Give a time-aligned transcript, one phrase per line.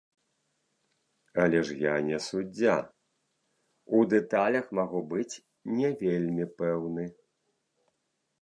[1.43, 2.75] Але ж я не суддзя,
[3.99, 5.41] у дэталях магу быць
[5.79, 7.05] не вельмі пэўны.